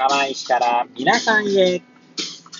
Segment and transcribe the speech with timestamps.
[0.00, 1.82] 釜石から皆さんへ。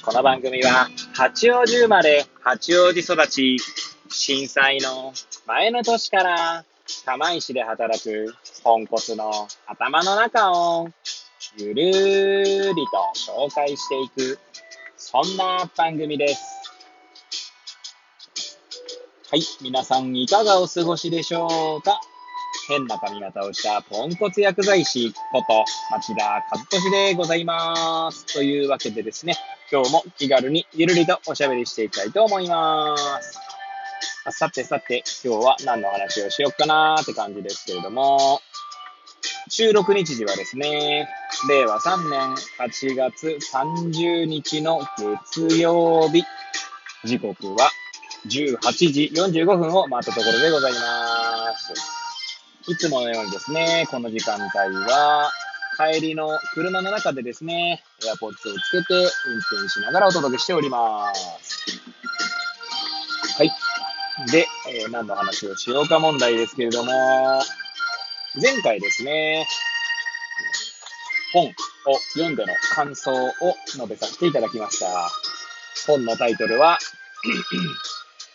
[0.05, 3.57] この番組は、八王子生まれ、八王子育ち、
[4.11, 5.15] 震災の
[5.47, 6.67] 前の年から
[7.07, 10.91] 釜石で働くポンコツの頭の中を
[11.57, 14.39] ゆるーりと紹介していく、
[14.99, 16.43] そんな番組です。
[19.31, 22.03] はい、皆さんいかがお過ごしでしょうか？
[22.71, 28.25] 変な髪型をしたポンコツ薬剤師こと町田和俊でございます。
[28.33, 29.35] というわけでですね、
[29.73, 33.41] 今日も気軽にゆるりとおしゃべりしていきたいと思います。
[34.31, 38.41] さてさて、今日は何の話をしよっかなーって感じですけれども、
[39.49, 41.09] 収録日時はですね、
[41.49, 42.21] 令和3年
[42.61, 46.23] 8月30日の月曜日、
[47.05, 47.69] 時刻は
[48.29, 50.79] 18時45分を回ったところでございま
[51.09, 51.10] す。
[52.71, 55.33] いつものようにですね、この時間帯は、
[55.77, 58.95] 帰りの車の中でですね、エアポッツをつけて
[59.27, 61.81] 運転しながらお届けしております。
[63.37, 63.51] はい。
[64.31, 66.93] で、えー何の話をしようか問題ですけれども、
[68.41, 69.49] 前回ですね、
[71.33, 71.53] 本を
[72.13, 73.33] 読んでの感想を
[73.67, 75.11] 述べさせていただきました。
[75.89, 76.79] 本のタイトルは、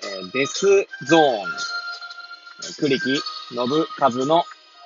[0.03, 0.65] えーデス
[1.05, 1.45] ゾーン、
[2.81, 3.57] 栗木信
[3.99, 4.43] 和の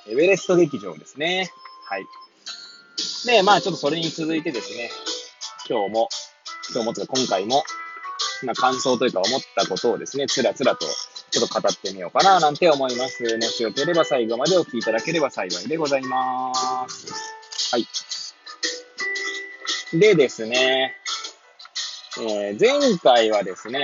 [0.08, 1.50] エベレスト劇場ですね。
[1.86, 2.06] はい。
[3.26, 4.90] で、まあちょっとそれに続いてですね、
[5.70, 6.10] 今日も、
[6.74, 7.64] 今日もとか今回も、
[8.44, 10.86] まあ感想というか思ったことをですね、つらつらと
[11.32, 13.24] ちょっと語ってみようかななんて思います。
[13.24, 16.54] もしよければ最後までお聞きいただければ幸いでございま
[16.90, 17.14] す。
[17.76, 17.88] はい。
[19.98, 20.96] でですね、
[22.20, 23.84] えー前回はですね、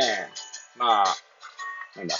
[0.77, 1.05] まあ、
[1.95, 2.15] なんだ、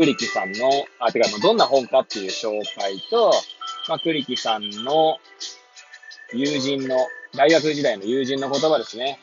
[0.00, 3.32] 栗木さんの、あ、てか、どんな本かっていう紹介と、
[3.86, 5.18] まあ、栗木さんの
[6.32, 6.96] 友人の、
[7.36, 9.20] 大学時代の友人の言葉ですね。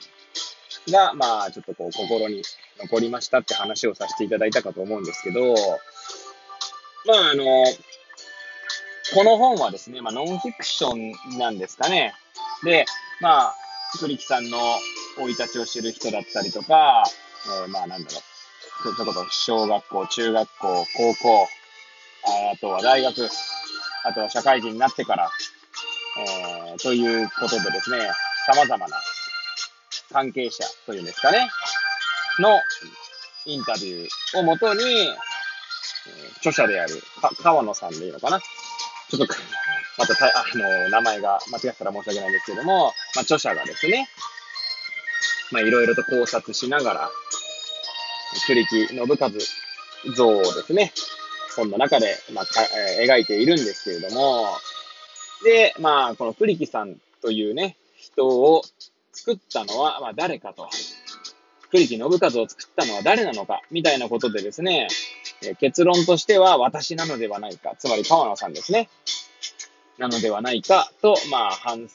[0.89, 2.43] が、まあ、ちょっとこう、心に
[2.79, 5.55] 残りましたって話をさせていただいたかと思うんですけど、
[7.07, 7.43] まあ、あの、
[9.15, 12.13] この本はですね、まあ、ノンフィクションなんですかね。
[12.63, 12.85] で、
[13.19, 13.55] まあ、
[13.99, 14.59] 栗木さんの
[15.17, 17.03] 生い立ちを知る人だったりとか、
[17.63, 18.26] えーまあ、なんだろう。
[18.83, 21.47] そそれこそ小学校、中学校、高校、
[22.53, 23.29] あとは大学、
[24.03, 25.29] あとは社会人になってから、
[26.19, 28.09] えーということでですね、
[28.47, 28.97] 様々な
[30.11, 31.49] 関係者というんですかね、
[32.39, 32.59] の
[33.45, 35.15] インタビューをもとに、え
[36.37, 38.39] 著者であるか川野さんでいいのかな？
[38.39, 39.33] ちょっと、
[39.97, 44.07] また、あの、名前が間違ったら申し訳ないんですけども、まあ、著者がですね、
[45.51, 47.09] まあ、いろいろと考察しながら、
[48.47, 49.17] 栗木信和
[50.15, 50.91] 像をですね、
[51.49, 52.45] そんな中で、まあ、
[52.99, 54.45] え描いているんですけれども、
[55.43, 58.61] で、まあ、この栗木さんというね、人を
[59.11, 60.69] 作ったのは、まあ、誰かと。
[61.71, 64.87] 栗木信和を作ったのは誰なのか、みたいなことでですね、
[65.43, 68.89] え結論としては私なのではないか、つまり川野さんですね。
[69.97, 71.87] なのではないかと、まあ、反、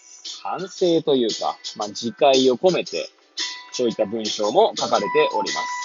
[0.43, 3.09] 反省というか、まあ、自戒を込めて、
[3.73, 5.82] そういった文章も書かれております。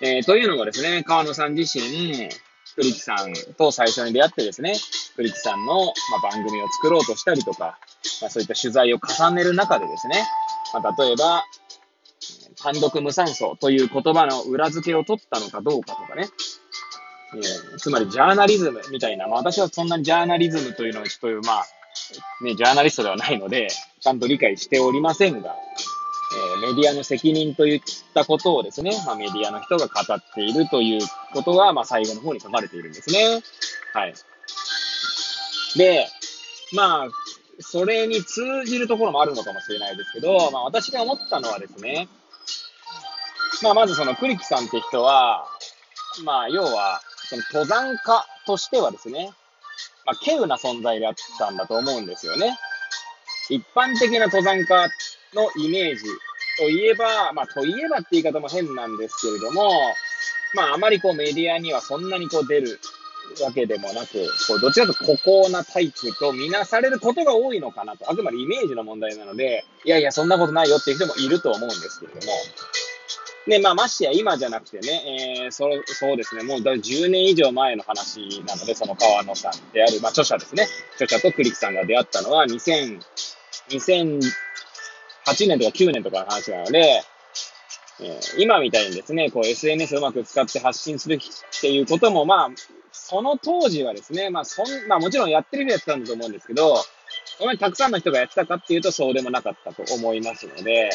[0.00, 2.28] えーというのがですね、川野さん自身、
[2.76, 4.74] 栗木さんと最初に出会ってですね、
[5.16, 7.78] 栗木さんの、まあ、番組を作ろうとしたりとか、
[8.20, 10.22] まあ、そういった取材を重ねる中でですね、
[10.74, 11.44] まあ、例えば、
[12.62, 16.28] 単独無酸素という言葉の裏付けを取ったのかどうかとかね、
[17.34, 21.64] えーつまりジャーナリズムみたいな、まあ、私はそんなにジャーナリズムというのをちょっと、まあ、
[22.44, 23.68] ね、ジャーナリストではないので、
[24.00, 25.54] ちゃんと理解しておりませんが、
[26.34, 27.80] えメディアの責任といっ
[28.14, 31.00] たことをですね、まあ、メディアの人が語っているという
[31.32, 33.42] ことが、まあ、最後の方に書かれているんですね。
[33.92, 34.14] はい。
[35.76, 36.08] で、
[36.72, 37.08] まあ、
[37.60, 42.08] それに通じるところもあるのかもしれないですけど、まあ、私が思ったのはですね、
[43.62, 45.46] まあ、まずその栗木さんって人は、
[46.24, 49.32] まあ、要は、その登山家としてはですね、
[50.04, 52.56] まあ、稀有な存在であったんだと思うんですよね。
[53.48, 54.88] 一般的な登山家っ
[55.36, 56.02] のイメージ
[56.58, 59.70] といえば、まあ、といえばって言い方も変なんですけれども、
[60.54, 62.80] まあ、あまりこうメディアにはそんなにこう出る
[63.42, 68.10] わけでもなく、こうどちらかというと孤高なタイプとみなされることが多いのかなと。
[68.10, 72.32] あくまでイメージの問題なので、いやいや、そんなことないよっていう人もいると思うんですけれども。
[73.46, 80.66] で、まあ、ましてや今じゃなくてね、えー、そう、そうですね、もうだ10年以上前の話なので、その川野さんである、まあ、著者ですね。
[80.94, 83.00] 著者と栗木さんが出会ったのは2000、
[85.26, 87.02] 8年とか9年とかの話なので、
[88.00, 92.48] えー今みたいにですね、こう SNS をうまく使って発信するっていうことも、まあ、
[92.92, 96.74] その当時はですね、まあ、そん、まあもちろんやってる人やってたんだと思うんですけど、
[97.38, 100.90] こんなにたくさんの人がやってたかっていうとそうでもなかったと思いますので、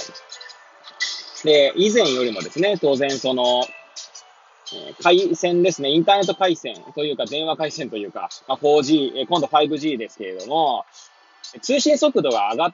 [1.44, 3.64] で、以前よりもですね、当然その、
[4.74, 10.86] え回線ですね、インターネット回線というか、電話回線というか、まあ、4G、え今度 5G ですけれども、
[11.62, 12.74] 通信速度が上がっ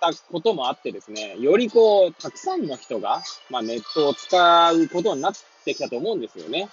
[0.00, 5.32] たこともあってですね、よりこう、たくさんの人が、まあ、ネットを使うことになっ
[5.64, 6.68] てきたと思うんですよね。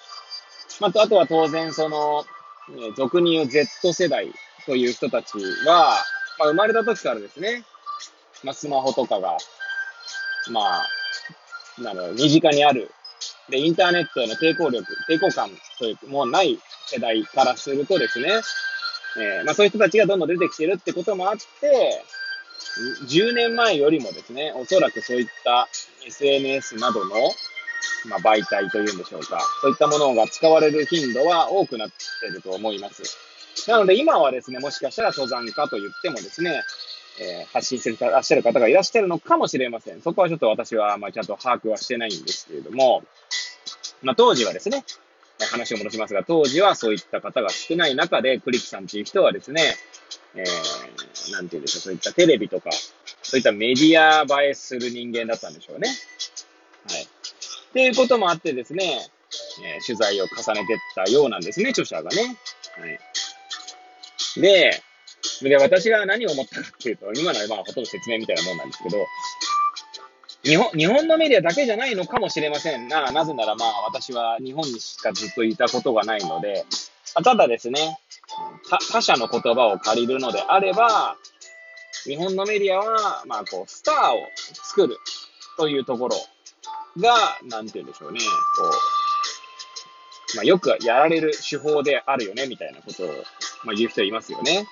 [0.80, 2.24] まあ、あとは当然その、
[2.70, 4.32] え俗に言う Z 世代
[4.66, 5.98] という人たちは、
[6.40, 7.64] まあ、生まれた時からですね、
[8.44, 9.38] まあ、スマホとかが、
[10.52, 10.88] まあ、
[11.80, 12.92] なの、身近にある。
[13.50, 18.30] で、インターネットへの抵抗力、抵抗感というもうない世代からするとですね、
[19.18, 22.04] えー、まあそういう人たちがどんどん出てきてるってこともあって、
[23.08, 25.68] 10年前よりもですね、おそらくそういった
[26.06, 27.16] SNS などの、
[28.10, 33.18] まあ、媒体というんでしょうか、そういったものが使われる頻度は多くなっていると思います。
[33.70, 36.62] なので今はですね、もしかしたら登山家と言ってもですね、
[37.20, 40.02] えー、発信してらっしゃる方がいらっしゃるのかもしれません。
[40.02, 43.04] そこはちょっと私は、まあ、ちゃんと把握はしてないんですけれども、
[44.04, 44.86] まあ、当時はですね、
[45.52, 49.76] 話を戻しますが、当時はそういった方が少ない中で、栗木さんっていう人はですね、
[50.36, 50.46] えー、
[51.32, 52.70] なんていうんでしょう、そういったテレビとか、
[53.24, 55.90] そういったメディア映えする人間だったんでしょうね。
[56.90, 57.04] はい。
[57.04, 57.08] っ
[57.74, 59.08] ていうこともあってですね、
[59.64, 62.38] えー、取材を重ねてったようなんですね、著者がね。
[62.78, 63.00] はい。
[64.42, 64.82] で、
[65.42, 68.98] で、私が何を思ったかっていうと、今のはまあほとんど説明みたいなもんなんですけど、
[70.44, 73.12] 日本、日本のメディアだけじゃないのかもしれませんな。
[73.12, 76.66] なぜならまあ私は日本にしかずっといたことがないので、
[77.24, 78.00] ただですね、
[78.70, 81.18] 他者の言葉を借りるのであれば、
[82.04, 84.20] 日本のメディアは、まあこう、スターを
[84.54, 84.98] 作る
[85.58, 86.16] というところ
[87.02, 88.26] が、なんて言うんでしょうね、こ
[90.34, 93.08] う、まあよくやられる手法であるよね、みたいなことを、
[93.64, 94.68] まあ言う人いますよね。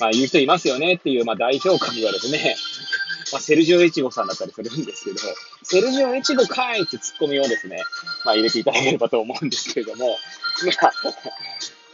[0.00, 2.56] まあ、言う人いますよねっていう、まあ、代表格がですね、
[3.32, 5.18] まあ、セルジオ・エチゴさんだったりするんですけど、
[5.62, 7.82] セルジオ・エチゴかいってツッコミをですね、
[8.24, 10.18] まあ、入れていただければと思うんですけれども、
[10.82, 10.92] まあ、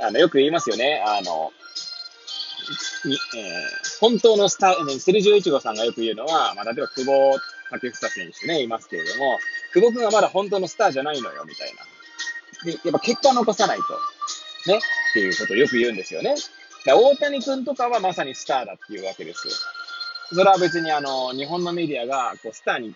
[0.00, 1.52] あの、よく言いますよね、あの、
[3.04, 7.38] にえー、本当のスター、セルジオ・エチゴさんがよく言うのは、まあ、例えば久保
[7.81, 9.38] 建英選手ね、いますけれども、
[9.72, 12.72] 久保君はまだ本当のスターじゃないのよ、みたいな。
[12.72, 14.81] で、やっぱ結果残さないと、ね、っ
[15.12, 16.34] ていうことをよく言うんですよね。
[16.87, 19.54] 大谷君とかはまさにスターだっていうわけですよ。
[20.32, 22.94] それは別にあの、日本のメディアがこうスターに、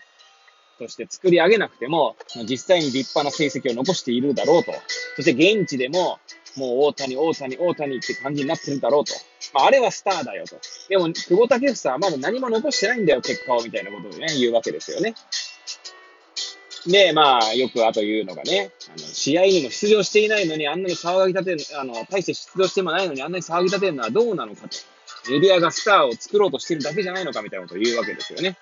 [0.81, 2.15] として作り上げなくても、
[2.49, 4.71] 実際に立派な成績を残しているだろうと。
[5.15, 6.19] そして現地でも、
[6.57, 9.13] もう大谷、大谷、大谷って感じになってるだろうと。
[9.53, 10.55] まあ、あれはスターだよと。
[10.89, 15.13] でも、久保建英はまだ何も残してないんだよ、結果を、みたいなことをね、言うわけですよね。
[16.87, 24.77] で、まあ、よくあというのがね、あの、試合にも出場していないのに、あんなに騒ぎ立てる、あの、大して出場してもないのに、あんなに騒ぎ立てるのはどうなのかと。
[25.29, 28.57] メディアがスターを作ろうとしてるだけじゃないのかみたいなことを言うわけですよね。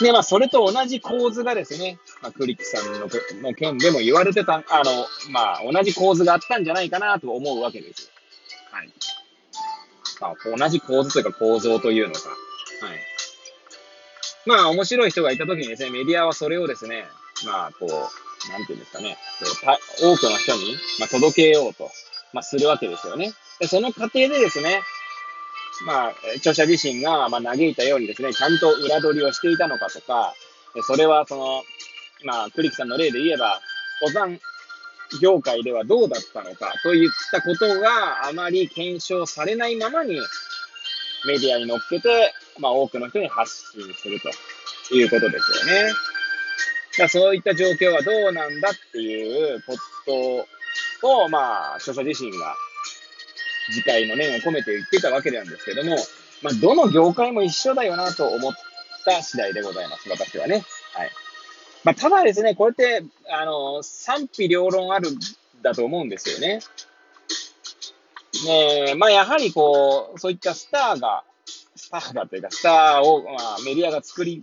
[0.00, 3.08] で、まあ、それと同じ構図がですね、まあ、クリックさんの
[3.42, 8.10] の件でも言われてた、あの、まあ、同じ構図があったんじゃないかなと思うわけです。
[8.70, 8.92] はい。
[10.20, 12.28] まあ、同じ構図というか構造というのか。
[12.28, 12.98] はい。
[14.46, 17.04] まあ、面白い人がいたときにですね、メディアはそれをですね、
[17.44, 19.18] まあ、こう、なんていうんですかね、
[20.00, 21.90] 多くの人に、まあ、届けようと、
[22.32, 23.32] まあ、するわけですよね。
[23.58, 24.80] で、その過程でですね、
[25.86, 30.34] まあ、著者自身が、まあ、嘆いたようにですね、ちゃんと裏取りをしていたのかとか、
[30.86, 31.62] それはその、
[32.24, 33.60] まあ、栗木さんの例で言えば、
[34.02, 34.40] 登山
[35.20, 40.20] 業界ではどうだったのかといったことがあまり検証されないままに、
[41.26, 45.92] メディアに乗っけて、まあ、多くの人に発信するということですよね。
[46.98, 49.76] だそういった状況はどうなんだっていうこ
[51.02, 52.54] とを、まあ、著者自身が
[53.70, 55.96] 次回の念を込めて言ってたわけなんですけども、
[56.42, 58.52] まあ、どの業界も一緒だよなと思っ
[59.04, 60.64] た次第でございます、私はね。
[60.94, 61.10] はい。
[61.84, 65.18] まあ、ただですね、これって、あの、賛否両論あるん、
[65.62, 66.60] だと思うんですよね。
[68.44, 71.24] ねまあ、やはりこう、そういったスターが、
[71.76, 74.42] スターがというか、スターを、まあ、メディアが作り、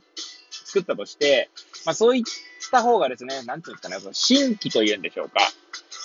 [0.51, 1.49] 作ったとして、
[1.85, 2.23] まあ、そういっ
[2.71, 5.39] た方がですね、なんていうんですかね、その新規というんでしょうか。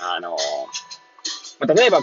[0.01, 0.37] あの、
[1.59, 2.01] まあ、例えば、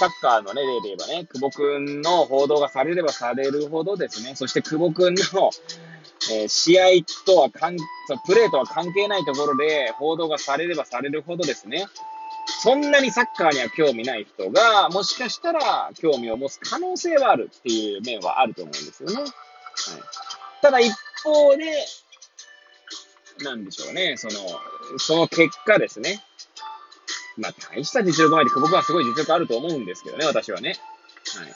[0.00, 5.50] サッカーのね、例で言えばね、久保くんの報道がされればされるほどですね、そして久保くんの、
[6.32, 7.76] えー、試合とは関、
[8.26, 11.84] プレーとは関係ないところで報道がされればされるほどですね、
[12.62, 19.16] そんなにサッカーには興味ない人が、もしかしたら興味を持つ可能性はあるっていう面はあると思うんですよね。
[19.16, 19.30] はい、
[20.62, 21.64] ただ一方で、
[23.44, 26.24] なんでしょうね、その、その結果ですね。
[27.40, 30.76] まあ、大した実力前で、久保君はすごい実力あると思うんですけどね、私はね。
[31.36, 31.54] はい。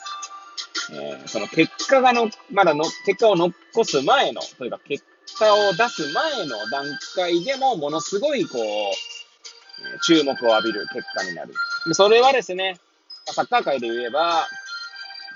[0.91, 5.03] えー、その結果がの、まだの、結果を残す前の、というか結
[5.37, 11.53] 果を出す前の段階でも、ものすごい、こう、注目を浴びる結果になる。
[11.93, 12.79] それはですね、
[13.25, 14.47] サッカー界で言えば、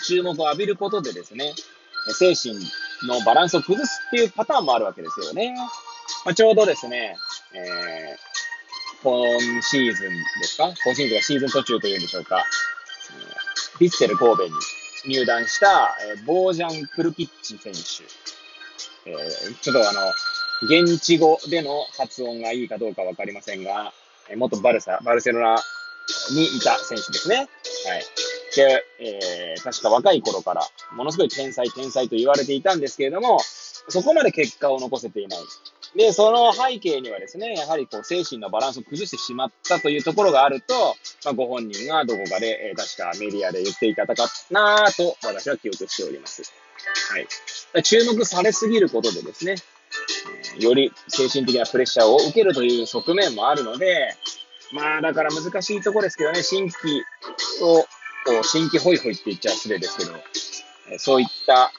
[0.06, 1.54] 注目を浴びることでですね、
[2.14, 2.56] 精神
[3.08, 5.56] のバランスを崩すっていうパターンもあるわけですよね。
[6.26, 7.18] まあ、ちょうどですね、
[7.54, 8.29] えー、
[9.02, 10.74] 今シーズンですか？
[10.84, 12.44] 今シーズンがシーズン途中というんでしょうか。
[13.80, 14.52] ヴィッセル神戸に
[15.08, 17.80] 入団した、えー、ボージャン・クルキッチ選手。
[19.10, 20.02] えー、ちょっとあの、
[20.68, 23.94] 現地語での発音がいいかどうかわかりませんが、
[24.30, 25.56] えー、元バルサ、バルセロナ
[26.32, 27.38] にいた選手ですね。
[27.38, 27.48] はい。
[28.56, 33.40] で、えー、確か若い頃から、ものすごい天才、天才と言われていたんですけれども、
[33.88, 35.40] そこまで結果を残せていない。
[35.96, 46.44] で、その背景にはですね、やはりこう精神のバランスを崩してしまったというところがあると、まあ、ご本人がどこかで、え、確かメディアで言っていただかなぁと私は記憶しております。
[47.12, 47.84] はい。
[47.84, 49.56] 注目されすぎることでですね、
[50.60, 54.16] より精神的なプレッシャーを受けるという側面もあるので、
[54.72, 57.04] まあだから難しいとこですけどね、新規
[57.62, 57.82] を、
[58.26, 60.14] こう新規ホイホイって言っちゃ失礼ですけど、
[60.98, 61.72] そういった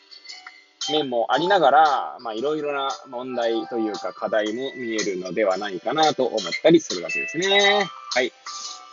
[0.90, 7.88] 面もありながら、まあ、いろいろな問題というか課題も見えるのではないかなと思ったりするわけですね。
[8.14, 8.32] はい。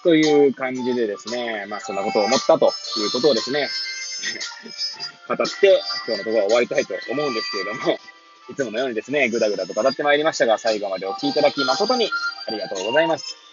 [0.04, 3.68] という感じでですね、まあ、そんなことを思ったということをですね、
[5.28, 8.00] 語って、今日のところは終わりたいと思うんですけれども、
[8.50, 12.10] いつものようにですね、ぐだぐだと語ってまいりましたが、最後までお聴きいただき誠に
[12.48, 13.47] ありがとうございます。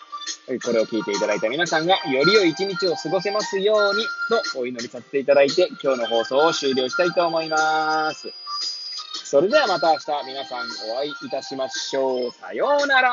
[0.64, 4.04] これを聞いていただいた皆さんが、より良い一日を過ごせますように、
[4.52, 8.33] とお祈りさせていただいて、今日の放送を終了したいと思います。
[9.25, 12.31] それではまた明日皆さんお会いいたしましょう。
[12.33, 13.12] さようなら